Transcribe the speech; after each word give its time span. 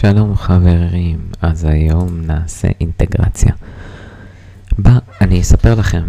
שלום 0.00 0.36
חברים, 0.36 1.18
אז 1.42 1.64
היום 1.64 2.20
נעשה 2.20 2.68
אינטגרציה. 2.80 3.52
בה 4.78 4.98
אני 5.20 5.40
אספר 5.40 5.74
לכם 5.74 6.02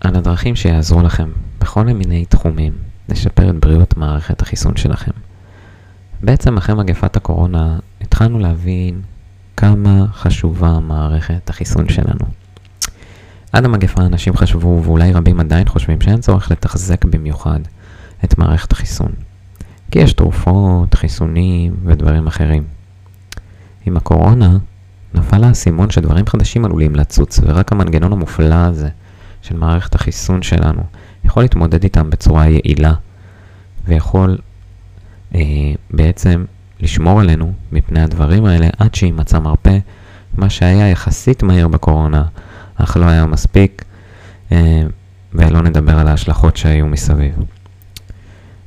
על 0.00 0.16
הדרכים 0.16 0.56
שיעזרו 0.56 1.02
לכם 1.02 1.30
בכל 1.60 1.84
מיני 1.84 2.24
תחומים 2.24 2.72
לשפר 3.08 3.50
את 3.50 3.54
בריאות 3.54 3.96
מערכת 3.96 4.42
החיסון 4.42 4.76
שלכם. 4.76 5.10
בעצם 6.22 6.56
אחרי 6.56 6.74
מגפת 6.74 7.16
הקורונה 7.16 7.78
התחלנו 8.00 8.38
להבין 8.38 9.00
כמה 9.56 10.06
חשובה 10.12 10.78
מערכת 10.80 11.50
החיסון 11.50 11.88
שלנו. 11.88 12.26
עד 13.52 13.64
המגפה 13.64 14.02
אנשים 14.02 14.36
חשבו, 14.36 14.80
ואולי 14.84 15.12
רבים 15.12 15.40
עדיין 15.40 15.68
חושבים, 15.68 16.00
שאין 16.00 16.20
צורך 16.20 16.50
לתחזק 16.50 17.04
במיוחד 17.04 17.60
את 18.24 18.38
מערכת 18.38 18.72
החיסון. 18.72 19.12
כי 19.90 19.98
יש 19.98 20.12
תרופות, 20.12 20.94
חיסונים 20.94 21.74
ודברים 21.84 22.26
אחרים. 22.26 22.73
עם 23.86 23.96
הקורונה 23.96 24.56
נפל 25.14 25.44
האסימון 25.44 25.90
שדברים 25.90 26.26
חדשים 26.26 26.64
עלולים 26.64 26.96
לצוץ, 26.96 27.40
ורק 27.42 27.72
המנגנון 27.72 28.12
המופלא 28.12 28.54
הזה 28.54 28.88
של 29.42 29.56
מערכת 29.56 29.94
החיסון 29.94 30.42
שלנו 30.42 30.82
יכול 31.24 31.42
להתמודד 31.42 31.82
איתם 31.82 32.10
בצורה 32.10 32.46
יעילה, 32.48 32.94
ויכול 33.84 34.38
אה, 35.34 35.40
בעצם 35.90 36.44
לשמור 36.80 37.20
עלינו 37.20 37.52
מפני 37.72 38.02
הדברים 38.02 38.44
האלה 38.44 38.68
עד 38.78 38.94
שימצא 38.94 39.38
מרפא, 39.38 39.78
מה 40.36 40.50
שהיה 40.50 40.90
יחסית 40.90 41.42
מהיר 41.42 41.68
בקורונה, 41.68 42.24
אך 42.76 42.96
לא 42.96 43.04
היה 43.04 43.26
מספיק, 43.26 43.84
אה, 44.52 44.82
ולא 45.32 45.62
נדבר 45.62 45.98
על 45.98 46.08
ההשלכות 46.08 46.56
שהיו 46.56 46.86
מסביב. 46.86 47.34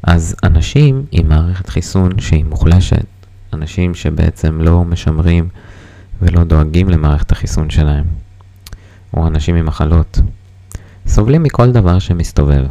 אז 0.03 0.35
אנשים 0.43 1.05
עם 1.11 1.29
מערכת 1.29 1.69
חיסון 1.69 2.19
שהיא 2.19 2.45
מוחלשת, 2.45 3.05
אנשים 3.53 3.95
שבעצם 3.95 4.61
לא 4.61 4.83
משמרים 4.83 5.49
ולא 6.21 6.43
דואגים 6.43 6.89
למערכת 6.89 7.31
החיסון 7.31 7.69
שלהם, 7.69 8.05
או 9.13 9.27
אנשים 9.27 9.55
עם 9.55 9.65
מחלות, 9.65 10.19
סובלים 11.07 11.43
מכל 11.43 11.71
דבר 11.71 11.99
שמסתובב, 11.99 12.65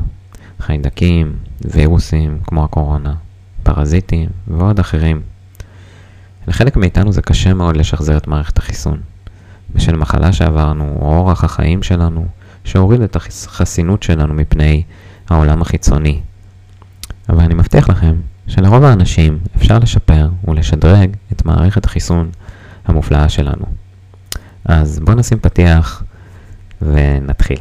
חיידקים, 0.61 1.37
וירוסים 1.65 2.39
כמו 2.47 2.65
הקורונה, 2.65 3.15
פרזיטים 3.63 4.29
ועוד 4.49 4.79
אחרים. 4.79 5.23
לחלק 6.49 6.77
מאיתנו 6.77 7.13
זה 7.13 7.23
קשה 7.23 7.55
מאוד 7.55 7.77
לשחזר 7.77 8.17
את 8.17 8.27
מערכת 8.27 8.59
החיסון, 8.59 9.01
בשל 9.75 9.97
מחלה 9.97 10.33
שעברנו 10.33 10.99
או 11.01 11.17
אורח 11.17 11.45
החיים 11.45 11.83
שלנו, 11.83 12.27
שהוריד 12.65 13.01
את 13.01 13.17
החסינות 13.17 14.03
שלנו 14.03 14.35
מפני 14.35 14.83
העולם 15.29 15.63
החיצוני. 15.63 16.21
אבל 17.29 17.45
אני 17.45 17.55
מבטיח 17.55 17.89
לכם 17.89 18.15
שלרוב 18.47 18.85
האנשים 18.85 19.39
אפשר 19.57 19.79
לשפר 19.79 20.29
ולשדרג 20.49 21.11
את 21.33 21.45
מערכת 21.45 21.85
החיסון 21.85 22.31
המופלאה 22.87 23.29
שלנו. 23.29 23.65
אז 24.65 25.01
בואו 25.01 25.17
נשים 25.17 25.39
פתיח 25.39 26.03
ונתחיל. 26.83 27.59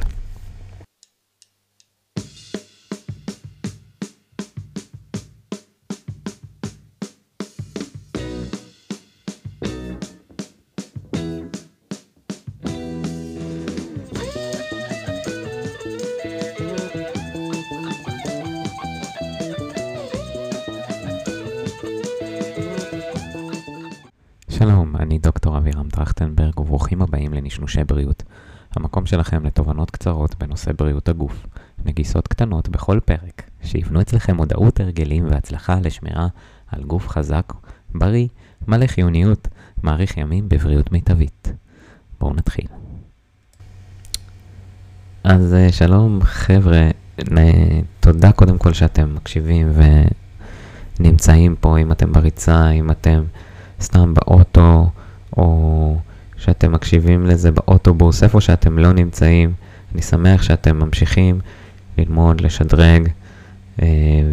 שלום, 24.66 24.96
אני 24.96 25.18
דוקטור 25.20 25.58
אבירם 25.58 25.90
טרכטנברג 25.90 26.60
וברוכים 26.60 27.02
הבאים 27.02 27.34
לנשנושי 27.34 27.84
בריאות. 27.84 28.24
המקום 28.76 29.06
שלכם 29.06 29.46
לתובנות 29.46 29.92
קצרות 29.92 30.36
בנושא 30.40 30.72
בריאות 30.78 31.10
הגוף. 31.10 31.46
נגיסות 31.86 32.28
קטנות 32.28 32.70
בכל 32.70 33.00
פרק, 33.06 33.50
שיבנו 33.64 34.02
אצלכם 34.02 34.36
מודעות, 34.36 34.80
הרגלים 34.80 35.26
והצלחה 35.28 35.80
לשמירה 35.84 36.28
על 36.68 36.84
גוף 36.84 37.08
חזק, 37.08 37.54
בריא, 37.96 38.28
מלא 38.68 38.88
חיוניות, 38.88 39.48
מאריך 39.84 40.18
ימים 40.18 40.50
בבריאות 40.50 40.92
מיטבית. 40.92 41.54
בואו 42.20 42.34
נתחיל. 42.34 42.68
אז 45.24 45.54
אה, 45.54 45.72
שלום 45.72 46.20
חבר'ה, 46.24 46.90
תודה 48.00 48.32
קודם 48.32 48.58
כל 48.58 48.74
שאתם 48.74 49.16
מקשיבים 49.16 49.72
ונמצאים 51.00 51.56
פה, 51.60 51.78
אם 51.78 51.92
אתם 51.92 52.12
בריצה, 52.12 52.70
אם 52.70 52.92
אתם... 52.92 53.24
סתם 53.82 54.14
באוטו, 54.14 54.90
או 55.38 55.98
שאתם 56.38 56.72
מקשיבים 56.72 57.26
לזה 57.26 57.52
באוטובוס, 57.52 58.24
איפה 58.24 58.42
שאתם 58.42 58.80
לא 58.80 58.94
נמצאים. 58.94 59.54
אני 59.94 60.02
שמח 60.02 60.44
שאתם 60.44 60.80
ממשיכים 60.80 61.40
ללמוד, 61.98 62.42
לשדרג 62.42 63.10
אה, 63.82 63.88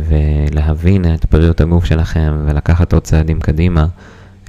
ולהבין 0.09 1.15
את 1.15 1.27
בריאות 1.31 1.61
הגוף 1.61 1.85
שלכם 1.85 2.43
ולקחת 2.47 2.93
עוד 2.93 3.03
צעדים 3.03 3.41
קדימה 3.41 3.87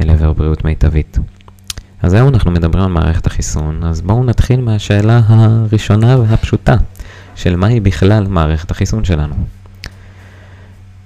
אל 0.01 0.09
עבר 0.09 0.33
בריאות 0.33 0.65
מיטבית. 0.65 1.19
אז 2.01 2.13
היום 2.13 2.29
אנחנו 2.29 2.51
מדברים 2.51 2.83
על 2.83 2.91
מערכת 2.91 3.27
החיסון, 3.27 3.83
אז 3.83 4.01
בואו 4.01 4.23
נתחיל 4.23 4.61
מהשאלה 4.61 5.21
הראשונה 5.27 6.19
והפשוטה 6.19 6.75
של 7.35 7.55
מהי 7.55 7.79
בכלל 7.79 8.27
מערכת 8.27 8.71
החיסון 8.71 9.03
שלנו. 9.03 9.35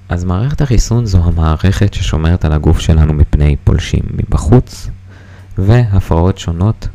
אז 0.10 0.24
מערכת 0.24 0.62
החיסון 0.62 1.06
זו 1.06 1.24
המערכת 1.24 1.94
ששומרת 1.94 2.46
על 2.46 2.52
הגוף 2.54 2.80
שלנו 2.80 3.14
מפני 3.14 3.56
פולשים 3.64 4.04
מבחוץ 4.14 4.90
והפרעות 5.58 6.38
שונות 6.38 6.88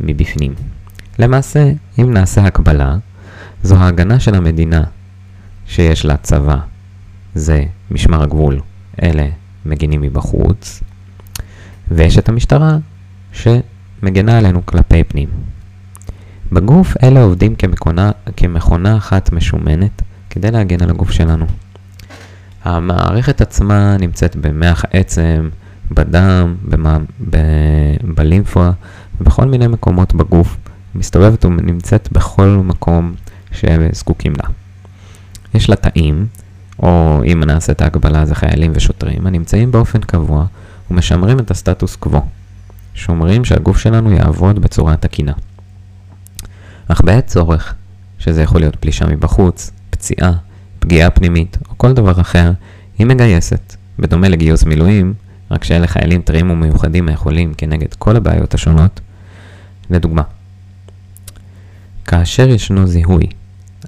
מבפנים. 0.00 0.54
למעשה, 1.18 1.72
אם 1.98 2.12
נעשה 2.12 2.44
הקבלה, 2.44 2.96
זו 3.62 3.76
ההגנה 3.76 4.20
של 4.20 4.34
המדינה 4.34 4.84
שיש 5.66 6.04
לה 6.04 6.16
צבא, 6.16 6.56
זה 7.34 7.64
משמר 7.90 8.22
הגבול, 8.22 8.60
אלה 9.02 9.26
מגינים 9.66 10.00
מבחוץ, 10.00 10.82
ויש 11.90 12.18
את 12.18 12.28
המשטרה 12.28 12.76
שמגנה 13.32 14.38
עלינו 14.38 14.66
כלפי 14.66 15.04
פנים. 15.04 15.28
בגוף 16.52 16.96
אלה 17.02 17.22
עובדים 17.22 17.54
כמכונה, 17.54 18.10
כמכונה 18.36 18.96
אחת 18.96 19.32
משומנת 19.32 20.02
כדי 20.30 20.50
להגן 20.50 20.82
על 20.82 20.90
הגוף 20.90 21.10
שלנו. 21.10 21.46
המערכת 22.64 23.40
עצמה 23.40 23.96
נמצאת 24.00 24.36
במח 24.36 24.84
העצם, 24.84 25.48
בדם, 25.90 26.56
במה, 26.62 26.98
בלימפה, 28.14 28.70
ובכל 29.20 29.44
מיני 29.44 29.66
מקומות 29.66 30.14
בגוף. 30.14 30.56
מסתובבת 30.94 31.44
ונמצאת 31.44 32.08
בכל 32.12 32.60
מקום 32.64 33.14
שזקוקים 33.52 34.32
לה. 34.32 34.48
יש 35.54 35.70
לה 35.70 35.76
תאים, 35.76 36.26
או 36.82 37.20
אם 37.32 37.42
נעשה 37.44 37.72
את 37.72 37.82
ההקבלה 37.82 38.26
זה 38.26 38.34
חיילים 38.34 38.72
ושוטרים, 38.74 39.26
הנמצאים 39.26 39.72
באופן 39.72 40.00
קבוע 40.00 40.46
ומשמרים 40.90 41.38
את 41.38 41.50
הסטטוס 41.50 41.96
קוו. 41.96 42.20
שומרים 42.94 43.44
שהגוף 43.44 43.78
שלנו 43.78 44.12
יעבוד 44.12 44.58
בצורה 44.58 44.96
תקינה. 44.96 45.32
אך 46.88 47.00
בעת 47.00 47.26
צורך, 47.26 47.74
שזה 48.18 48.42
יכול 48.42 48.60
להיות 48.60 48.76
פלישה 48.76 49.06
מבחוץ, 49.06 49.70
פציעה, 49.90 50.32
פגיעה 50.80 51.10
פנימית 51.10 51.58
או 51.68 51.74
כל 51.76 51.92
דבר 51.92 52.20
אחר, 52.20 52.52
היא 52.98 53.06
מגייסת, 53.06 53.76
בדומה 53.98 54.28
לגיוס 54.28 54.64
מילואים, 54.64 55.14
רק 55.50 55.64
שאלה 55.64 55.86
חיילים 55.86 56.22
טריים 56.22 56.50
ומיוחדים 56.50 57.08
היכולים 57.08 57.54
כנגד 57.54 57.94
כל 57.94 58.16
הבעיות 58.16 58.54
השונות. 58.54 59.00
לדוגמה, 59.90 60.22
כאשר 62.04 62.48
ישנו 62.48 62.86
זיהוי 62.86 63.26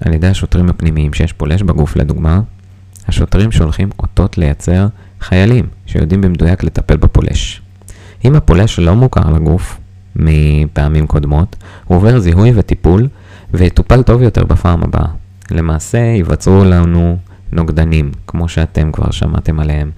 על 0.00 0.14
ידי 0.14 0.26
השוטרים 0.26 0.68
הפנימיים 0.68 1.12
שיש 1.12 1.32
פולש 1.32 1.62
בגוף 1.62 1.96
לדוגמה, 1.96 2.40
השוטרים 3.08 3.52
שולחים 3.52 3.90
אותות 3.98 4.38
לייצר 4.38 4.86
חיילים 5.20 5.66
שיודעים 5.86 6.20
במדויק 6.20 6.62
לטפל 6.62 6.96
בפולש. 6.96 7.62
אם 8.24 8.34
הפולש 8.34 8.78
לא 8.78 8.94
מוכר 8.94 9.30
לגוף 9.30 9.78
מפעמים 10.16 11.06
קודמות, 11.06 11.56
הוא 11.84 11.96
עובר 11.96 12.18
זיהוי 12.18 12.52
וטיפול 12.54 13.08
ויטופל 13.54 14.02
טוב 14.02 14.22
יותר 14.22 14.44
בפעם 14.44 14.82
הבאה. 14.82 15.21
למעשה 15.52 15.98
ייווצרו 15.98 16.64
לנו 16.64 17.18
נוגדנים, 17.52 18.10
כמו 18.26 18.48
שאתם 18.48 18.92
כבר 18.92 19.10
שמעתם 19.10 19.60
עליהם 19.60 19.90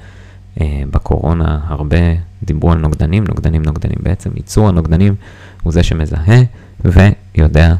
אה, 0.60 0.82
בקורונה, 0.90 1.60
הרבה 1.66 1.96
דיברו 2.42 2.72
על 2.72 2.78
נוגדנים, 2.78 3.24
נוגדנים, 3.28 3.62
נוגדנים. 3.62 3.96
בעצם 4.00 4.30
ייצור 4.36 4.68
הנוגדנים 4.68 5.14
הוא 5.62 5.72
זה 5.72 5.82
שמזהה 5.82 6.40
ויודע 6.84 7.74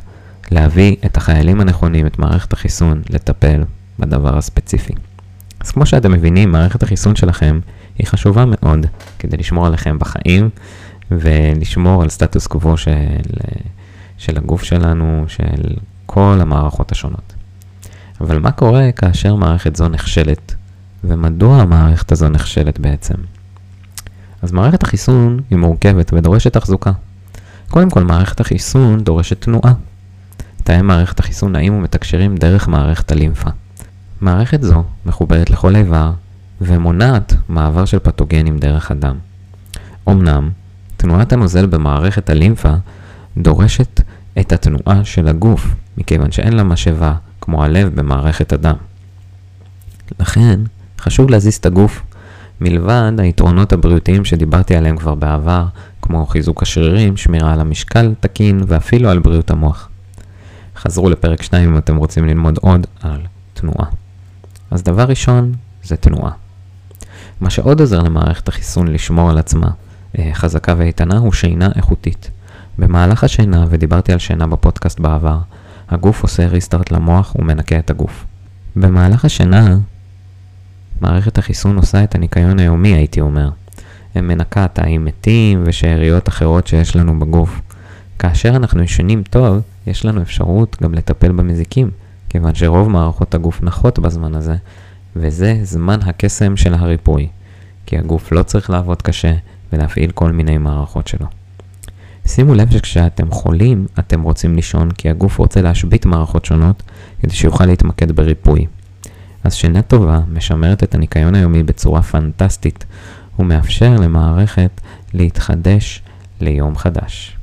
להביא 0.51 0.97
את 1.07 1.17
החיילים 1.17 1.61
הנכונים, 1.61 2.07
את 2.07 2.19
מערכת 2.19 2.53
החיסון, 2.53 3.03
לטפל 3.11 3.65
בדבר 3.99 4.39
הספציפי. 4.39 4.93
אז 5.61 5.71
כמו 5.71 5.87
שאתם 5.87 6.13
מבינים, 6.13 6.53
מערכת 6.53 6.83
החיסון 6.83 7.17
שלכם 7.17 7.61
היא 7.99 8.07
חשובה 8.07 8.45
מאוד 8.45 8.87
כדי 9.19 9.37
לשמור 9.37 9.67
עליכם 9.67 9.99
בחיים 9.99 10.51
ולשמור 11.11 12.03
על 12.03 12.09
סטטוס 12.09 12.47
קוו 12.47 12.77
של, 12.77 12.91
של 14.19 14.37
הגוף 14.37 14.63
שלנו, 14.63 15.25
של 15.29 15.77
כל 16.07 16.39
המערכות 16.41 16.93
השונות. 16.93 17.34
אבל 18.21 18.39
מה 18.39 18.51
קורה 18.51 18.93
כאשר 18.93 19.35
מערכת 19.35 19.77
זו 19.77 19.89
נכשלת? 19.89 20.55
ומדוע 21.05 21.63
המערכת 21.63 22.13
הזו 22.13 22.29
נכשלת 22.29 22.79
בעצם? 22.79 23.15
אז 24.43 24.53
מערכת 24.53 24.83
החיסון 24.83 25.41
היא 25.51 25.59
מורכבת 25.59 26.13
ודורשת 26.13 26.53
תחזוקה. 26.53 26.93
קודם 27.71 27.91
כל, 27.91 28.05
מערכת 28.05 28.41
החיסון 28.41 29.05
דורשת 29.05 29.41
תנועה. 29.41 29.73
תאי 30.65 30.83
מערכת 30.83 31.21
החיסון 31.21 31.53
נעים 31.53 31.75
ומתקשרים 31.75 32.37
דרך 32.37 32.69
מערכת 32.69 33.13
הלימפה. 33.13 33.51
מערכת 34.21 34.63
זו 34.63 34.85
מחוברת 35.07 35.51
לכל 35.51 35.77
איבר 35.77 36.13
ומונעת 36.61 37.35
מעבר 37.49 37.85
של 37.85 37.99
פתוגנים 37.99 38.59
דרך 38.59 38.91
הדם. 38.91 39.17
אמנם, 40.09 40.51
תנועת 40.97 41.33
הנוזל 41.33 41.67
במערכת 41.67 42.31
הלימפה 42.31 42.75
דורשת 43.37 44.01
את 44.41 44.53
התנועה 44.53 45.05
של 45.05 45.29
הגוף, 45.29 45.67
מכיוון 45.99 46.33
שאין 46.33 46.53
לה 46.53 46.63
משאבה, 46.63 47.15
כמו 47.45 47.65
הלב 47.65 47.95
במערכת 47.95 48.53
הדם. 48.53 48.75
לכן, 50.21 50.61
חשוב 50.99 51.31
להזיז 51.31 51.55
את 51.55 51.67
הגוף, 51.67 52.03
מלבד 52.61 53.13
היתרונות 53.19 53.73
הבריאותיים 53.73 54.25
שדיברתי 54.25 54.77
עליהם 54.77 54.97
כבר 54.97 55.15
בעבר, 55.15 55.67
כמו 56.03 56.27
חיזוק 56.27 56.63
השרירים, 56.63 57.17
שמירה 57.17 57.53
על 57.53 57.61
המשקל 57.61 58.15
תקין 58.21 58.61
ואפילו 58.67 59.11
על 59.11 59.19
בריאות 59.19 59.51
המוח. 59.51 59.89
חזרו 60.77 61.11
לפרק 61.11 61.43
2 61.43 61.69
אם 61.71 61.79
אתם 61.79 61.97
רוצים 61.97 62.27
ללמוד 62.27 62.59
עוד 62.63 62.87
על 63.03 63.21
תנועה. 63.55 63.87
אז 64.71 64.83
דבר 64.83 65.05
ראשון 65.05 65.53
זה 65.83 65.97
תנועה. 65.97 66.33
מה 67.41 67.51
שעוד 67.51 67.81
עוזר 67.81 68.03
למערכת 68.03 68.49
החיסון 68.49 68.89
לשמור 68.89 69.31
על 69.31 69.39
עצמה 69.39 69.71
אה, 70.19 70.31
חזקה 70.33 70.75
ואיתנה 70.79 71.19
הוא 71.19 71.33
שינה 71.33 71.69
איכותית. 71.77 72.31
במהלך 72.79 73.25
השינה, 73.25 73.65
ודיברתי 73.69 74.13
על 74.13 74.19
שינה 74.19 74.47
בפודקאסט 74.47 75.01
בעבר, 75.01 75.39
הגוף 75.89 76.23
עושה 76.23 76.47
ריסטארט 76.47 76.91
למוח 76.91 77.37
ומנקה 77.39 77.79
את 77.79 77.91
הגוף. 77.91 78.25
במהלך 78.77 79.25
השינה, 79.25 79.77
מערכת 81.01 81.39
החיסון 81.39 81.77
עושה 81.77 82.05
את 82.05 82.15
הניקיון 82.15 82.59
היומי, 82.59 82.95
הייתי 82.95 83.21
אומר. 83.21 83.51
הם 84.15 84.29
מנקה 84.29 84.69
תאים 84.69 85.05
מתים 85.05 85.63
ושאריות 85.67 86.29
אחרות 86.29 86.67
שיש 86.67 86.97
לנו 86.97 87.19
בגוף. 87.19 87.61
כאשר 88.19 88.57
אנחנו 88.57 88.83
ישנים 88.83 89.23
טוב, 89.23 89.63
יש 89.87 90.05
לנו 90.05 90.23
אפשרות 90.23 90.77
גם 90.83 90.95
לטפל 90.95 91.33
במזיקים, 91.33 91.91
כיוון 92.29 92.55
שרוב 92.55 92.89
מערכות 92.89 93.35
הגוף 93.35 93.63
נחות 93.63 93.99
בזמן 93.99 94.35
הזה, 94.35 94.57
וזה 95.17 95.59
זמן 95.63 95.99
הקסם 96.03 96.57
של 96.57 96.75
הריפוי, 96.75 97.29
כי 97.87 97.99
הגוף 97.99 98.33
לא 98.33 98.43
צריך 98.43 98.71
לעבוד 98.71 99.03
קשה 99.03 99.35
ולהפעיל 99.73 100.11
כל 100.11 100.33
מיני 100.33 100.59
מערכות 100.59 101.09
שלו. 101.09 101.27
שימו 102.27 102.55
לב 102.55 102.71
שכשאתם 102.71 103.31
חולים, 103.31 103.87
אתם 103.99 104.23
רוצים 104.23 104.55
לישון 104.55 104.91
כי 104.91 105.11
הגוף 105.11 105.39
רוצה 105.39 105.63
להשבית 105.63 106.07
מערכות 106.07 106.45
שונות 106.45 106.83
כדי 107.21 107.35
שיוכל 107.35 107.67
להתמקד 107.67 108.13
בריפוי. 108.13 108.67
אז 109.45 109.55
שינה 109.55 109.83
טובה 109.83 110.21
משמרת 110.33 110.83
את 110.83 110.95
הניקיון 110.95 111.35
היומי 111.35 111.63
בצורה 111.63 112.03
פנטסטית 112.03 112.85
ומאפשר 113.39 113.97
למערכת 113.97 114.81
להתחדש 115.15 116.03
ליום 116.41 116.77
חדש 116.77 117.37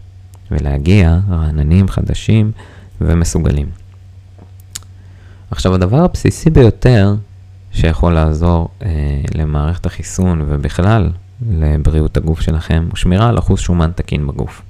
ולהגיע 0.51 1.19
רעננים 1.29 1.87
חדשים 1.87 2.51
ומסוגלים. 3.01 3.69
עכשיו 5.51 5.73
הדבר 5.73 6.03
הבסיסי 6.03 6.49
ביותר 6.49 7.15
שיכול 7.71 8.13
לעזור 8.13 8.69
אה, 8.81 8.89
למערכת 9.35 9.85
החיסון 9.85 10.41
ובכלל 10.47 11.09
לבריאות 11.49 12.17
הגוף 12.17 12.41
שלכם 12.41 12.87
הוא 12.89 12.97
שמירה 12.97 13.29
על 13.29 13.39
אחוז 13.39 13.59
שומן 13.59 13.91
תקין 13.95 14.27
בגוף. 14.27 14.61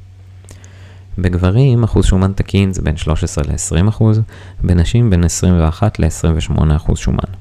בגברים 1.17 1.83
אחוז 1.83 2.05
שומן 2.05 2.31
תקין 2.35 2.73
זה 2.73 2.81
בין 2.81 2.97
13 2.97 3.43
ל-20 3.43 3.89
אחוז, 3.89 4.21
בנשים 4.63 5.09
בין 5.09 5.23
21 5.23 5.99
ל-28 5.99 6.75
אחוז 6.75 6.97
שומן. 6.97 7.33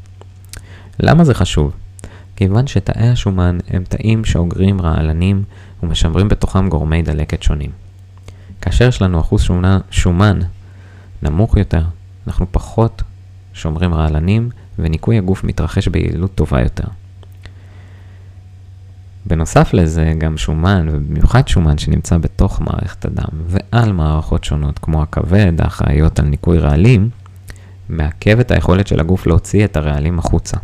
למה 1.01 1.25
זה 1.25 1.35
חשוב? 1.35 1.73
כיוון 2.37 2.67
שתאי 2.67 3.09
השומן 3.09 3.59
הם 3.69 3.85
תאים 3.89 4.25
שאוגרים 4.25 4.81
רעלנים 4.81 5.43
ומשמרים 5.83 6.29
בתוכם 6.29 6.69
גורמי 6.69 7.03
דלקת 7.03 7.43
שונים. 7.43 7.71
כאשר 8.61 8.89
יש 8.89 9.03
לנו 9.03 9.21
אחוז 9.21 9.43
שומן, 9.43 9.79
שומן 9.91 10.39
נמוך 11.23 11.57
יותר, 11.57 11.83
אנחנו 12.27 12.47
פחות 12.51 13.03
שומרים 13.53 13.95
רעלנים 13.95 14.51
וניקוי 14.79 15.19
הגוף 15.19 15.45
מתרחש 15.45 15.89
ביעילות 15.89 16.35
טובה 16.35 16.61
יותר. 16.61 16.89
בנוסף 19.31 19.75
לזה, 19.75 20.13
גם 20.19 20.37
שומן, 20.37 20.87
ובמיוחד 20.93 21.49
שומן 21.49 21.79
שנמצא 21.79 22.19
בתוך 22.19 22.61
מערכת 22.61 23.05
הדם 23.05 23.41
ועל 23.47 23.93
מערכות 23.93 24.45
שונות 24.45 24.79
כמו 24.79 25.03
הכבד, 25.03 25.53
האחראיות 25.59 26.19
על 26.19 26.27
ניקוי 26.27 26.59
רעלים, 26.59 27.11
מעכב 27.89 28.41
את 28.41 28.51
היכולת 28.51 28.87
של 28.87 29.01
הגוף 29.01 29.27
להוציא 29.27 29.65
את 29.65 29.77
הרעלים 29.77 30.19
החוצה. 30.19 30.57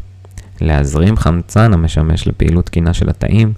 להזרים 0.61 1.17
חמצן 1.17 1.73
המשמש 1.73 2.29
לפעילות 2.29 2.67
תקינה 2.67 2.95
של 2.95 3.11
התאים, 3.11 3.53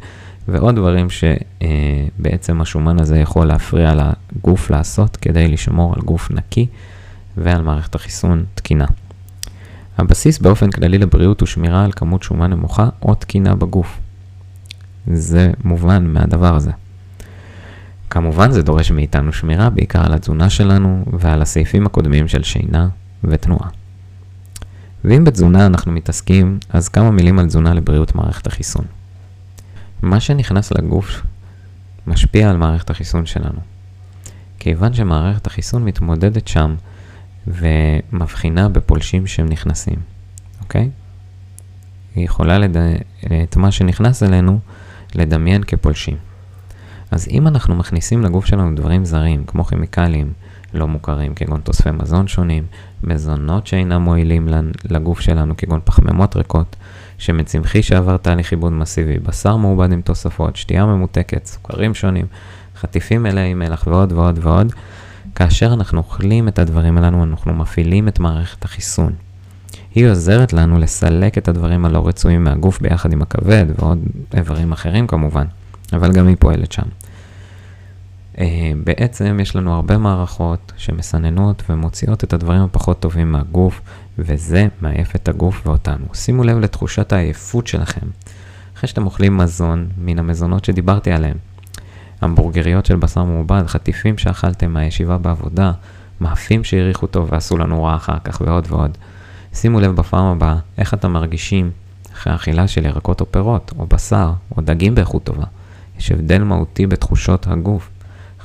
ועוד 0.49 0.76
דברים 0.76 1.06
שבעצם 1.11 2.61
השומן 2.61 3.00
הזה 3.00 3.19
יכול 3.19 3.46
להפריע 3.46 3.93
לגוף 3.94 4.70
לעשות 4.70 5.16
כדי 5.16 5.49
לשמור 5.49 5.94
על 5.94 6.00
גוף 6.02 6.31
נקי 6.31 6.66
ועל 7.37 7.62
מערכת 7.62 7.94
החיסון 7.94 8.44
תקינה. 8.54 8.87
הבסיס 9.99 10.38
באופן 10.38 10.70
כללי 10.70 10.99
לבריאות 10.99 11.40
הוא 11.40 11.46
שמירה 11.46 11.84
על 11.84 11.93
כמות 11.93 12.22
שומן 12.22 12.50
נמוכה 12.50 12.88
או 13.02 13.14
תקינה 13.14 13.54
בגוף. 13.54 13.99
זה 15.12 15.52
מובן 15.64 16.06
מהדבר 16.06 16.56
הזה. 16.56 16.70
כמובן 18.10 18.50
זה 18.50 18.62
דורש 18.62 18.90
מאיתנו 18.90 19.32
שמירה 19.32 19.70
בעיקר 19.70 20.06
על 20.06 20.14
התזונה 20.14 20.50
שלנו 20.50 21.05
ועל 21.12 21.43
הסעיפים 21.43 21.87
הקודמים 21.87 22.28
של 22.28 22.43
שינה 22.43 22.88
ותנועה. 23.25 23.69
ואם 25.05 25.25
בתזונה 25.25 25.66
אנחנו 25.66 25.93
מתעסקים, 25.93 26.58
אז 26.70 26.88
כמה 26.88 27.10
מילים 27.10 27.38
על 27.38 27.46
תזונה 27.46 27.75
לבריאות 27.75 28.14
מערכת 28.14 28.46
החיסון. 28.46 28.84
מה 30.02 30.20
שנכנס 30.20 30.72
לגוף 30.72 31.22
משפיע 32.06 32.50
על 32.50 32.56
מערכת 32.56 32.90
החיסון 32.90 33.26
שלנו. 33.26 33.61
כיוון 34.58 34.94
שמערכת 34.94 35.46
החיסון 35.46 35.84
מתמודדת 35.84 36.49
שם 36.49 36.75
ומבחינה 37.46 38.69
בפולשים 38.69 39.26
שהם 39.26 39.46
נכנסים, 39.49 39.99
אוקיי? 40.61 40.90
היא 42.14 42.25
יכולה 42.25 42.58
לד... 42.58 42.76
את 43.43 43.56
מה 43.56 43.72
שנכנס 43.72 44.22
אלינו 44.22 44.58
לדמיין 45.14 45.62
כפולשים. 45.64 46.16
אז 47.10 47.28
אם 47.31 47.46
אנחנו 47.46 47.75
מכניסים 47.75 48.22
לגוף 48.22 48.46
שלנו 48.46 48.75
דברים 48.75 49.05
זרים, 49.05 49.44
כמו 49.44 49.64
כימיקלים 49.64 50.32
לא 50.75 50.88
מוכרים, 50.88 51.34
כגון 51.34 51.60
תוספי 51.60 51.90
מזון 51.90 52.28
שונים, 52.28 52.66
מזונות 53.05 53.66
שאינם 53.66 54.02
מועילים 54.02 54.49
לגוף 54.90 55.20
שלנו, 55.20 55.56
כגון 55.56 55.81
פחמימות 55.84 56.37
ריקות, 56.37 56.76
שמן 57.19 57.44
צמחי 57.44 57.82
שעבר 57.82 58.16
תהליך 58.16 58.52
עיבוד 58.52 58.72
מסיבי, 58.72 59.19
בשר 59.19 59.56
מעובד 59.56 59.93
עם 59.93 60.00
תוספות, 60.00 60.56
שתייה 60.56 60.87
ממותקת, 60.87 61.46
סוכרים 61.46 61.94
שונים, 61.94 62.26
חטיפים 62.76 63.23
מלאי 63.23 63.54
מלח 63.54 63.87
ועוד 63.87 64.12
ועוד 64.12 64.38
ועוד, 64.42 64.73
כאשר 65.35 65.73
אנחנו 65.73 65.99
אוכלים 65.99 66.49
את 66.49 66.59
הדברים 66.59 66.99
הללו, 66.99 67.25
אנחנו 67.25 67.54
מפעילים 67.54 68.09
את 68.09 68.18
מערכת 68.18 68.64
החיסון. 68.64 69.12
היא 69.95 70.09
עוזרת 70.09 70.52
לנו 70.52 70.78
לסלק 70.78 71.38
את 71.38 71.49
הדברים 71.49 71.85
הלא 71.85 72.09
רצויים 72.09 72.45
מהגוף 72.45 72.80
ביחד 72.80 73.12
עם 73.12 73.23
הכבד 73.23 73.66
ועוד 73.78 73.99
איברים 74.35 74.73
אחרים 74.73 75.07
כמובן, 75.07 75.45
אבל 75.92 76.12
גם 76.12 76.26
היא 76.26 76.37
פועלת 76.38 76.73
שם. 76.73 76.87
Uh, 78.35 78.40
בעצם 78.85 79.38
יש 79.42 79.57
לנו 79.57 79.75
הרבה 79.75 79.99
מערכות 79.99 80.73
שמסננות 80.76 81.62
ומוציאות 81.68 82.25
את 82.25 82.33
הדברים 82.33 82.62
הפחות 82.62 83.00
טובים 83.00 83.33
מהגוף, 83.33 83.80
וזה 84.18 84.68
מעייף 84.80 85.16
את 85.16 85.28
הגוף 85.28 85.66
ואותנו. 85.66 86.07
שימו 86.14 86.45
לב 86.45 86.59
לתחושת 86.59 87.12
העייפות 87.12 87.66
שלכם. 87.66 88.07
אחרי 88.76 88.88
שאתם 88.88 89.07
אוכלים 89.07 89.37
מזון 89.37 89.88
מן 89.99 90.18
המזונות 90.18 90.64
שדיברתי 90.64 91.12
עליהם, 91.12 91.37
המבורגריות 92.21 92.87
של 92.87 92.97
בשר 92.97 93.25
מעובד, 93.25 93.62
חטיפים 93.66 94.18
שאכלתם 94.18 94.73
מהישיבה 94.73 95.18
בעבודה, 95.18 95.73
מאפים 96.21 96.64
שהריחו 96.64 97.07
טוב 97.07 97.28
ועשו 97.33 97.57
לנו 97.57 97.85
רע 97.85 97.97
אחר 97.97 98.18
כך 98.25 98.40
ועוד 98.40 98.66
ועוד. 98.71 98.99
שימו 99.52 99.81
לב 99.81 99.97
בפעם 99.97 100.25
הבאה 100.25 100.57
איך 100.78 100.95
אתם 100.95 101.12
מרגישים 101.12 101.71
אחרי 102.12 102.35
אכילה 102.35 102.69
של 102.69 102.87
ירקות 102.87 103.21
או 103.21 103.33
פירות, 103.33 103.73
או 103.78 103.87
בשר, 103.87 104.33
או 104.57 104.62
דגים 104.62 104.95
באיכות 104.95 105.25
טובה. 105.25 105.45
יש 105.99 106.12
הבדל 106.12 106.43
מהותי 106.43 106.87
בתחושות 106.87 107.47
הגוף. 107.47 107.90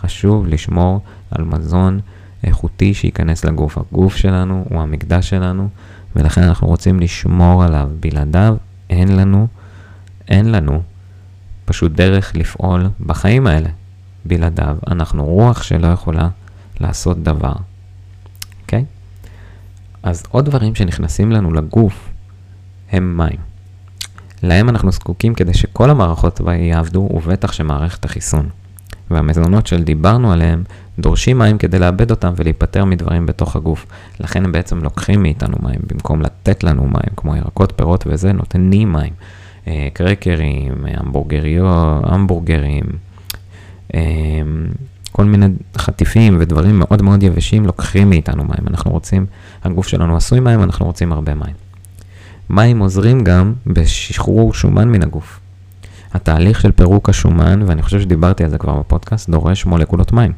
חשוב 0.01 0.47
לשמור 0.47 1.01
על 1.31 1.43
מזון 1.43 1.99
איכותי 2.43 2.93
שייכנס 2.93 3.45
לגוף. 3.45 3.77
הגוף 3.77 4.15
שלנו 4.15 4.65
הוא 4.69 4.81
המקדש 4.81 5.29
שלנו, 5.29 5.69
ולכן 6.15 6.43
אנחנו 6.43 6.67
רוצים 6.67 6.99
לשמור 6.99 7.63
עליו. 7.63 7.89
בלעדיו 7.99 8.55
אין 8.89 9.15
לנו, 9.15 9.47
אין 10.27 10.51
לנו 10.51 10.81
פשוט 11.65 11.91
דרך 11.91 12.35
לפעול 12.35 12.89
בחיים 13.05 13.47
האלה. 13.47 13.69
בלעדיו 14.25 14.77
אנחנו 14.87 15.25
רוח 15.25 15.63
שלא 15.63 15.87
יכולה 15.87 16.29
לעשות 16.79 17.23
דבר. 17.23 17.53
אז 20.03 20.23
עוד 20.31 20.45
דברים 20.45 20.75
שנכנסים 20.75 21.31
לנו 21.31 21.53
לגוף 21.53 22.09
הם 22.91 23.17
מים. 23.17 23.37
להם 24.43 24.69
אנחנו 24.69 24.91
זקוקים 24.91 25.33
כדי 25.33 25.53
שכל 25.53 25.89
המערכות 25.89 26.41
יעבדו, 26.59 27.09
ובטח 27.13 27.51
שמערכת 27.51 28.05
החיסון. 28.05 28.49
והמזונות 29.11 29.67
שדיברנו 29.67 30.31
עליהם 30.31 30.63
דורשים 30.99 31.37
מים 31.37 31.57
כדי 31.57 31.79
לאבד 31.79 32.11
אותם 32.11 32.33
ולהיפטר 32.35 32.85
מדברים 32.85 33.25
בתוך 33.25 33.55
הגוף. 33.55 33.85
לכן 34.19 34.45
הם 34.45 34.51
בעצם 34.51 34.79
לוקחים 34.83 35.21
מאיתנו 35.21 35.57
מים, 35.61 35.79
במקום 35.87 36.21
לתת 36.21 36.63
לנו 36.63 36.83
מים, 36.83 37.15
כמו 37.15 37.35
ירקות, 37.35 37.73
פירות 37.75 38.03
וזה, 38.07 38.33
נותנים 38.33 38.91
מים. 38.91 39.13
אה, 39.67 39.87
קרקרים, 39.93 40.73
המבורגריות, 40.85 42.03
המבורגרים, 42.03 42.83
אה, 43.93 44.01
כל 45.13 45.25
מיני 45.25 45.45
חטיפים 45.77 46.37
ודברים 46.39 46.79
מאוד 46.79 47.01
מאוד 47.01 47.23
יבשים 47.23 47.65
לוקחים 47.65 48.09
מאיתנו 48.09 48.43
מים. 48.43 48.67
אנחנו 48.67 48.91
רוצים, 48.91 49.25
הגוף 49.63 49.87
שלנו 49.87 50.17
עשוי 50.17 50.39
מים, 50.39 50.63
אנחנו 50.63 50.85
רוצים 50.85 51.13
הרבה 51.13 51.33
מים. 51.33 51.53
מים 52.49 52.79
עוזרים 52.79 53.23
גם 53.23 53.53
בשחרור 53.67 54.53
שומן 54.53 54.89
מן 54.89 55.03
הגוף. 55.03 55.39
התהליך 56.13 56.61
של 56.61 56.71
פירוק 56.71 57.09
השומן, 57.09 57.61
ואני 57.65 57.81
חושב 57.81 58.01
שדיברתי 58.01 58.43
על 58.43 58.49
זה 58.49 58.57
כבר 58.57 58.79
בפודקאסט, 58.79 59.29
דורש 59.29 59.65
מולקולות 59.65 60.11
מים. 60.11 60.31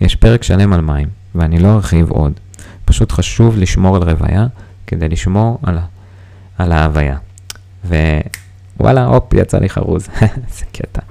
יש 0.00 0.16
פרק 0.16 0.42
שלם 0.42 0.72
על 0.72 0.80
מים, 0.80 1.08
ואני 1.34 1.58
לא 1.58 1.74
ארחיב 1.74 2.10
עוד. 2.10 2.32
פשוט 2.84 3.12
חשוב 3.12 3.58
לשמור 3.58 3.96
על 3.96 4.02
רוויה 4.02 4.46
כדי 4.86 5.08
לשמור 5.08 5.58
על, 5.62 5.78
על 6.58 6.72
ההוויה. 6.72 7.16
ווואלה, 8.80 9.04
הופ, 9.04 9.34
יצא 9.34 9.58
לי 9.58 9.68
חרוז, 9.68 10.08
איזה 10.22 10.64
קטע. 10.72 11.02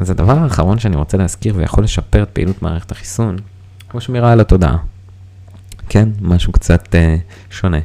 אז 0.00 0.10
הדבר 0.10 0.38
האחרון 0.38 0.78
שאני 0.78 0.96
רוצה 0.96 1.16
להזכיר 1.16 1.54
ויכול 1.56 1.84
לשפר 1.84 2.22
את 2.22 2.28
פעילות 2.28 2.62
מערכת 2.62 2.90
החיסון, 2.90 3.36
הוא 3.92 4.00
שמירה 4.00 4.32
על 4.32 4.40
התודעה. 4.40 4.76
כן, 5.88 6.08
משהו 6.20 6.52
קצת 6.52 6.94
אה, 6.94 7.16
שונה. 7.50 7.78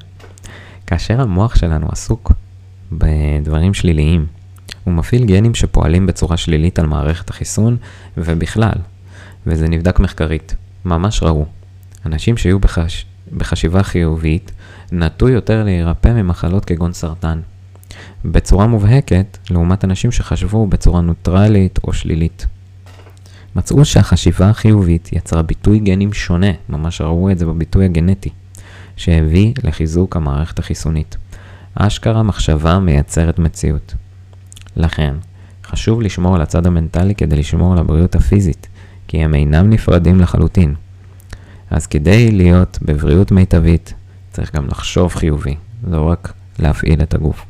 כאשר 0.88 1.22
המוח 1.22 1.56
שלנו 1.56 1.88
עסוק 1.92 2.32
בדברים 2.92 3.74
שליליים, 3.74 4.26
הוא 4.84 4.94
מפעיל 4.94 5.26
גנים 5.26 5.56
שפועלים 5.56 6.08
בצורה 6.08 6.38
שלילית 6.38 6.80
על 6.80 6.86
מערכת 6.86 7.30
החיסון 7.30 7.78
ובכלל, 8.18 8.76
וזה 9.48 9.68
נבדק 9.68 10.00
מחקרית, 10.00 10.56
ממש 10.86 11.24
ראו. 11.24 11.46
אנשים 12.06 12.38
שהיו 12.38 12.60
בחש... 12.60 13.06
בחשיבה 13.38 13.84
חיובית 13.84 14.52
נטו 14.92 15.30
יותר 15.30 15.64
להירפא 15.64 16.08
ממחלות 16.10 16.66
כגון 16.66 16.94
סרטן. 16.94 17.40
בצורה 18.26 18.68
מובהקת, 18.68 19.38
לעומת 19.50 19.84
אנשים 19.84 20.12
שחשבו 20.12 20.68
בצורה 20.68 21.02
נוטרלית 21.02 21.80
או 21.84 21.94
שלילית. 21.94 22.46
מצאו 23.56 23.86
שהחשיבה 23.86 24.50
החיובית 24.50 25.10
יצרה 25.14 25.42
ביטוי 25.42 25.80
גנים 25.80 26.14
שונה, 26.14 26.52
ממש 26.70 27.02
ראו 27.02 27.32
את 27.32 27.40
זה 27.40 27.46
בביטוי 27.46 27.86
הגנטי, 27.86 28.30
שהביא 28.96 29.54
לחיזוק 29.64 30.16
המערכת 30.16 30.60
החיסונית. 30.60 31.18
אשכרה 31.76 32.24
מחשבה 32.24 32.80
מייצרת 32.80 33.40
מציאות. 33.40 33.94
לכן, 34.76 35.16
חשוב 35.66 36.02
לשמור 36.02 36.36
על 36.36 36.42
הצד 36.42 36.68
המנטלי 36.68 37.16
כדי 37.16 37.36
לשמור 37.36 37.74
על 37.74 37.80
הבריאות 37.80 38.16
הפיזית, 38.16 38.68
כי 39.08 39.18
הם 39.18 39.36
אינם 39.36 39.70
נפרדים 39.70 40.20
לחלוטין. 40.20 40.76
אז 41.70 41.88
כדי 41.88 42.32
להיות 42.32 42.80
בבריאות 42.82 43.32
מיטבית, 43.32 43.94
צריך 44.32 44.56
גם 44.56 44.68
לחשוב 44.68 45.16
חיובי, 45.16 45.56
לא 45.88 46.10
רק 46.10 46.34
להפעיל 46.60 47.02
את 47.02 47.14
הגוף. 47.14 47.46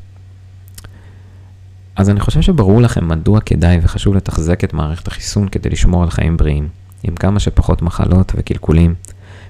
אז 1.95 2.09
אני 2.09 2.19
חושב 2.19 2.41
שברור 2.41 2.81
לכם 2.81 3.07
מדוע 3.07 3.39
כדאי 3.41 3.79
וחשוב 3.81 4.15
לתחזק 4.15 4.63
את 4.63 4.73
מערכת 4.73 5.07
החיסון 5.07 5.47
כדי 5.47 5.69
לשמור 5.69 6.03
על 6.03 6.09
חיים 6.09 6.37
בריאים, 6.37 6.67
עם 7.03 7.15
כמה 7.15 7.39
שפחות 7.39 7.81
מחלות 7.81 8.31
וקלקולים, 8.35 8.95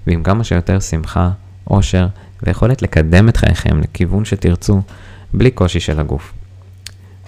ועם 0.07 0.23
כמה 0.23 0.43
שיותר 0.43 0.79
שמחה, 0.79 1.31
עושר 1.63 2.07
ויכולת 2.43 2.81
לקדם 2.81 3.29
את 3.29 3.37
חייכם 3.37 3.79
לכיוון 3.79 4.25
שתרצו, 4.25 4.81
בלי 5.33 5.51
קושי 5.51 5.79
של 5.79 5.99
הגוף. 5.99 6.33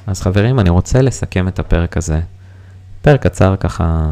אז 0.08 0.22
חברים, 0.22 0.60
אני 0.60 0.70
רוצה 0.70 1.02
לסכם 1.02 1.48
את 1.48 1.60
הפרק 1.60 1.98
הזה. 1.98 2.20
פרק 3.02 3.24
קצר 3.24 3.56
ככה, 3.56 4.12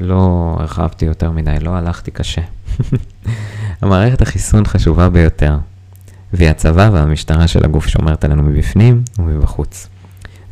לא 0.00 0.56
הרחבתי 0.58 1.04
יותר 1.04 1.30
מדי, 1.30 1.56
לא 1.60 1.70
הלכתי 1.70 2.10
קשה. 2.10 2.42
המערכת 3.82 4.22
החיסון 4.22 4.66
חשובה 4.66 5.08
ביותר, 5.08 5.58
והיא 6.32 6.50
הצבא 6.50 6.90
והמשטרה 6.92 7.48
של 7.48 7.64
הגוף 7.64 7.88
שומרת 7.88 8.24
עלינו 8.24 8.42
מבפנים 8.42 9.02
ומבחוץ. 9.18 9.88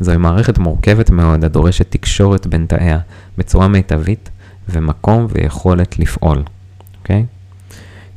זוהי 0.00 0.17
מערכת 0.17 0.59
מורכבת 0.59 1.11
מאוד 1.11 1.45
הדורשת 1.45 1.90
תקשורת 1.90 2.47
בין 2.47 2.67
תאיה 2.67 2.99
בצורה 3.38 3.69
מיטבית 3.69 4.31
ומקום 4.69 5.26
ויכולת 5.31 5.99
לפעול, 5.99 6.43
אוקיי? 7.00 7.25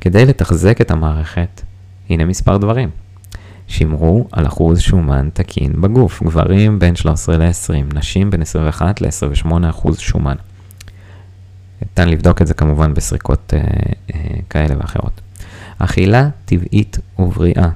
כדי 0.00 0.24
לתחזק 0.26 0.80
את 0.80 0.90
המערכת, 0.90 1.62
הנה 2.10 2.24
מספר 2.24 2.56
דברים. 2.56 2.90
שמרו 3.66 4.28
על 4.32 4.46
אחוז 4.46 4.80
שומן 4.80 5.28
תקין 5.32 5.80
בגוף, 5.80 6.22
גברים 6.22 6.78
בין 6.78 6.96
13 6.96 7.36
ל-20, 7.36 7.94
נשים 7.94 8.30
בין 8.30 8.42
21 8.42 9.00
ל-28 9.00 9.70
אחוז 9.70 9.98
שומן. 9.98 10.36
ניתן 11.82 12.08
לבדוק 12.08 12.42
את 12.42 12.46
זה 12.46 12.54
כמובן 12.54 12.94
בסריקות 12.94 13.54
אה, 13.56 13.60
אה, 14.14 14.20
כאלה 14.50 14.74
ואחרות. 14.78 15.20
אכילה 15.78 16.28
טבעית 16.44 16.98
ובריאה, 17.18 17.68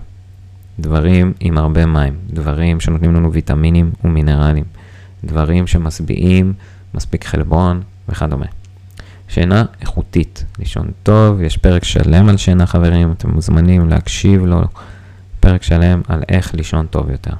דברים 0.80 1.32
עם 1.40 1.58
הרבה 1.58 1.86
מים, 1.86 2.14
דברים 2.30 2.80
שנותנים 2.80 3.14
לנו 3.14 3.32
ויטמינים 3.32 3.90
ומינרלים, 4.04 4.64
דברים 5.24 5.66
שמשביעים 5.66 6.52
מספיק 6.94 7.24
חלבון 7.24 7.82
וכדומה. 8.08 8.46
שינה 9.28 9.64
איכותית, 9.80 10.44
לישון 10.58 10.90
טוב, 11.02 11.42
יש 11.42 11.56
פרק 11.56 11.84
שלם 11.84 12.28
על 12.28 12.36
שינה 12.36 12.66
חברים, 12.66 13.12
אתם 13.12 13.30
מוזמנים 13.30 13.88
להקשיב 13.88 14.44
לו, 14.44 14.62
פרק 15.40 15.62
שלם 15.62 16.02
על 16.08 16.22
איך 16.28 16.54
לישון 16.54 16.86
טוב 16.86 17.10
יותר. 17.10 17.32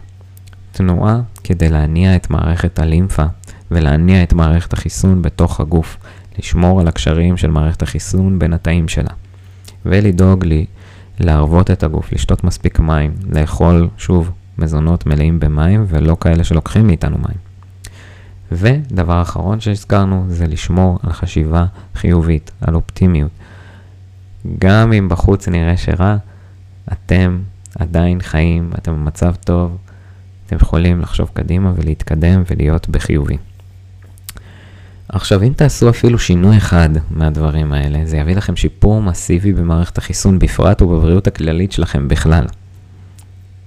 תנועה 0.72 1.20
כדי 1.44 1.68
להניע 1.68 2.16
את 2.16 2.30
מערכת 2.30 2.78
הלימפה 2.78 3.24
ולהניע 3.70 4.22
את 4.22 4.32
מערכת 4.32 4.72
החיסון 4.72 5.22
בתוך 5.22 5.60
הגוף, 5.60 5.96
לשמור 6.38 6.80
על 6.80 6.88
הקשרים 6.88 7.36
של 7.36 7.50
מערכת 7.50 7.82
החיסון 7.82 8.38
בין 8.38 8.52
התאים 8.52 8.88
שלה, 8.88 9.10
ולדאוג 9.86 10.44
לי 10.44 10.66
להרוות 11.20 11.70
את 11.70 11.82
הגוף, 11.82 12.12
לשתות 12.12 12.44
מספיק 12.44 12.78
מים, 12.78 13.14
לאכול, 13.32 13.88
שוב, 13.98 14.30
מזונות 14.58 15.06
מלאים 15.06 15.40
במים 15.40 15.84
ולא 15.88 16.16
כאלה 16.20 16.44
שלוקחים 16.44 16.86
מאיתנו 16.86 17.18
מים. 17.18 17.46
ודבר 18.52 19.22
אחרון 19.22 19.60
שהזכרנו 19.60 20.24
זה 20.28 20.46
לשמור 20.46 20.98
על 21.02 21.12
חשיבה 21.12 21.66
חיובית, 21.94 22.50
על 22.60 22.74
אופטימיות. 22.74 23.30
גם 24.58 24.92
אם 24.92 25.08
בחוץ 25.08 25.48
נראה 25.48 25.76
שרע, 25.76 26.16
אתם 26.92 27.38
עדיין 27.78 28.20
חיים, 28.20 28.70
אתם 28.78 28.92
במצב 28.92 29.34
טוב, 29.34 29.76
אתם 30.46 30.56
יכולים 30.56 31.00
לחשוב 31.00 31.30
קדימה 31.34 31.72
ולהתקדם 31.76 32.42
ולהיות 32.50 32.88
בחיובי. 32.88 33.36
עכשיו, 35.08 35.42
אם 35.42 35.52
תעשו 35.56 35.90
אפילו 35.90 36.18
שינוי 36.18 36.56
אחד 36.56 36.88
מהדברים 37.10 37.72
האלה, 37.72 38.00
זה 38.04 38.16
יביא 38.16 38.36
לכם 38.36 38.56
שיפור 38.56 39.02
מסיבי 39.02 39.52
במערכת 39.52 39.98
החיסון 39.98 40.38
בפרט 40.38 40.82
ובבריאות 40.82 41.26
הכללית 41.26 41.72
שלכם 41.72 42.08
בכלל. 42.08 42.44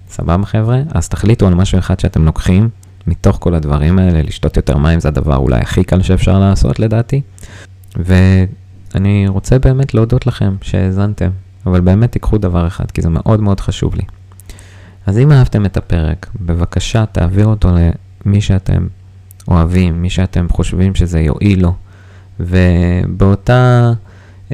סבבה 0.10 0.46
חבר'ה? 0.46 0.82
אז 0.94 1.10
תחליטו 1.10 1.48
על 1.48 1.54
משהו 1.54 1.80
אחד 1.80 2.00
שאתם 2.00 2.26
לוקחים 2.26 2.70
מתוך 3.08 3.38
כל 3.40 3.56
הדברים 3.56 4.00
האלה, 4.00 4.22
לשתות 4.22 4.58
יותר 4.58 4.78
מים 4.78 5.00
זה 5.00 5.08
הדבר 5.08 5.38
אולי 5.38 5.60
הכי 5.60 5.84
קל 5.84 6.02
שאפשר 6.02 6.40
לעשות 6.40 6.80
לדעתי. 6.80 7.22
ואני 7.96 9.28
רוצה 9.28 9.60
באמת 9.60 9.94
להודות 9.94 10.28
לכם 10.28 10.56
שהאזנתם, 10.62 11.30
אבל 11.66 11.82
באמת 11.82 12.12
תיקחו 12.12 12.38
דבר 12.38 12.68
אחד, 12.68 12.92
כי 12.92 13.02
זה 13.02 13.10
מאוד 13.10 13.42
מאוד 13.42 13.60
חשוב 13.60 13.96
לי. 13.96 14.04
אז 15.06 15.18
אם 15.18 15.32
אהבתם 15.32 15.66
את 15.66 15.78
הפרק, 15.78 16.28
בבקשה 16.42 17.06
תעביר 17.06 17.46
אותו 17.46 17.70
למי 18.26 18.42
שאתם 18.42 18.88
אוהבים, 19.50 20.02
מי 20.02 20.10
שאתם 20.10 20.50
חושבים 20.50 20.96
שזה 20.96 21.20
יועיל 21.20 21.62
לו, 21.62 21.74
ובאותה 22.40 23.92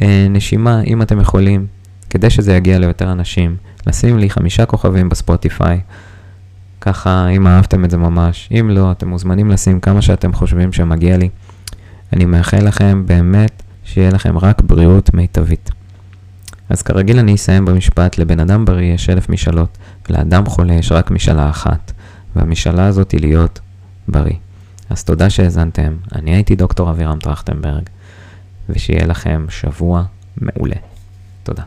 אה, 0.01 0.27
נשימה, 0.29 0.81
אם 0.81 1.01
אתם 1.01 1.19
יכולים, 1.19 1.65
כדי 2.09 2.29
שזה 2.29 2.55
יגיע 2.55 2.79
ליותר 2.79 3.11
אנשים, 3.11 3.55
לשים 3.87 4.17
לי 4.17 4.29
חמישה 4.29 4.65
כוכבים 4.65 5.09
בספוטיפיי, 5.09 5.79
ככה 6.81 7.27
אם 7.27 7.47
אהבתם 7.47 7.85
את 7.85 7.91
זה 7.91 7.97
ממש, 7.97 8.49
אם 8.59 8.69
לא, 8.69 8.91
אתם 8.91 9.07
מוזמנים 9.07 9.51
לשים 9.51 9.79
כמה 9.79 10.01
שאתם 10.01 10.33
חושבים 10.33 10.73
שמגיע 10.73 11.17
לי. 11.17 11.29
אני 12.13 12.25
מאחל 12.25 12.67
לכם 12.67 13.03
באמת 13.05 13.63
שיהיה 13.83 14.09
לכם 14.09 14.37
רק 14.37 14.61
בריאות 14.61 15.13
מיטבית. 15.13 15.71
אז 16.69 16.81
כרגיל 16.81 17.19
אני 17.19 17.35
אסיים 17.35 17.65
במשפט, 17.65 18.17
לבן 18.17 18.39
אדם 18.39 18.65
בריא 18.65 18.93
יש 18.93 19.09
אלף 19.09 19.29
משאלות, 19.29 19.77
ולאדם 20.09 20.45
חולה 20.45 20.73
יש 20.73 20.91
רק 20.91 21.11
משאלה 21.11 21.49
אחת, 21.49 21.91
והמשאלה 22.35 22.85
הזאת 22.85 23.11
היא 23.11 23.21
להיות 23.21 23.59
בריא. 24.07 24.35
אז 24.89 25.03
תודה 25.03 25.29
שהאזנתם, 25.29 25.97
אני 26.15 26.35
הייתי 26.35 26.55
דוקטור 26.55 26.89
אבירם 26.89 27.19
טרכטנברג, 27.19 27.83
ושיהיה 28.69 29.05
לכם 29.05 29.45
שבוע 29.49 30.03
מעולה. 30.37 30.75
תודה. 31.43 31.63